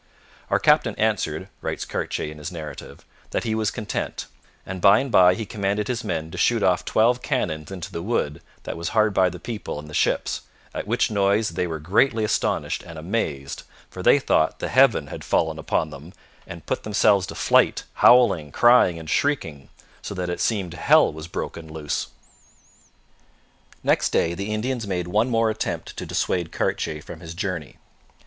'Our 0.49 0.57
captain 0.57 0.95
answered,' 0.95 1.47
writes 1.61 1.85
Cartier 1.85 2.31
in 2.31 2.39
his 2.39 2.51
narrative, 2.51 3.05
'that 3.29 3.43
he 3.43 3.53
was 3.53 3.69
content: 3.69 4.25
and 4.65 4.81
by 4.81 4.97
and 4.97 5.11
by 5.11 5.35
he 5.35 5.45
commanded 5.45 5.87
his 5.87 6.03
men 6.03 6.31
to 6.31 6.39
shoot 6.39 6.63
off 6.63 6.83
twelve 6.83 7.21
cannons 7.21 7.69
into 7.69 7.91
the 7.91 8.01
wood 8.01 8.41
that 8.63 8.75
was 8.75 8.89
hard 8.97 9.13
by 9.13 9.29
the 9.29 9.39
people 9.39 9.77
and 9.77 9.87
the 9.87 9.93
ships, 9.93 10.41
at 10.73 10.87
which 10.87 11.11
noise 11.11 11.49
they 11.49 11.67
were 11.67 11.77
greatly 11.77 12.23
astonished 12.23 12.81
and 12.81 12.97
amazed, 12.97 13.61
for 13.91 14.01
they 14.01 14.17
thought 14.17 14.57
the 14.57 14.69
heaven 14.69 15.05
had 15.05 15.23
fallen 15.23 15.59
upon 15.59 15.91
them, 15.91 16.13
and 16.47 16.65
put 16.65 16.81
themselves 16.81 17.27
to 17.27 17.35
flight, 17.35 17.83
howling, 18.01 18.51
crying 18.51 18.97
and 18.97 19.07
shrieking, 19.11 19.69
so 20.01 20.15
that 20.15 20.31
it 20.31 20.39
seemed 20.41 20.73
hell 20.73 21.13
was 21.13 21.27
broken 21.27 21.71
loose.' 21.71 22.07
Next 23.83 24.09
day 24.09 24.33
the 24.33 24.51
Indians 24.51 24.87
made 24.87 25.07
one 25.07 25.29
more 25.29 25.51
attempt 25.51 25.95
to 25.97 26.07
dissuade 26.07 26.51
Cartier 26.51 27.03
from 27.03 27.19
his 27.19 27.35
journey. 27.35 27.77